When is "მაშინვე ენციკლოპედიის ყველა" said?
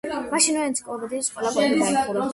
0.29-1.53